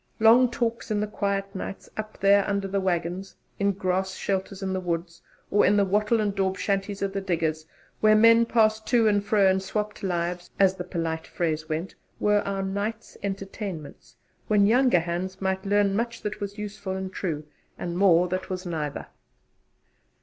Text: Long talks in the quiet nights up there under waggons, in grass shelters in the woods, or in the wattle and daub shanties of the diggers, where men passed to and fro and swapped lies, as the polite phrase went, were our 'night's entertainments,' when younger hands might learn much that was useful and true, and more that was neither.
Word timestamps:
Long 0.19 0.49
talks 0.49 0.89
in 0.89 0.99
the 0.99 1.05
quiet 1.05 1.53
nights 1.53 1.87
up 1.95 2.17
there 2.19 2.43
under 2.49 2.67
waggons, 2.79 3.35
in 3.59 3.71
grass 3.71 4.15
shelters 4.15 4.63
in 4.63 4.73
the 4.73 4.79
woods, 4.79 5.21
or 5.51 5.63
in 5.63 5.77
the 5.77 5.85
wattle 5.85 6.19
and 6.19 6.33
daub 6.35 6.57
shanties 6.57 7.03
of 7.03 7.13
the 7.13 7.21
diggers, 7.21 7.67
where 7.99 8.15
men 8.15 8.47
passed 8.47 8.87
to 8.87 9.07
and 9.07 9.23
fro 9.23 9.45
and 9.47 9.61
swapped 9.61 10.01
lies, 10.01 10.49
as 10.59 10.73
the 10.73 10.83
polite 10.83 11.27
phrase 11.27 11.69
went, 11.69 11.93
were 12.19 12.39
our 12.47 12.63
'night's 12.63 13.15
entertainments,' 13.21 14.15
when 14.47 14.65
younger 14.65 15.01
hands 15.01 15.39
might 15.39 15.67
learn 15.67 15.95
much 15.95 16.23
that 16.23 16.41
was 16.41 16.57
useful 16.57 16.93
and 16.93 17.13
true, 17.13 17.43
and 17.77 17.95
more 17.95 18.27
that 18.27 18.49
was 18.49 18.65
neither. 18.65 19.05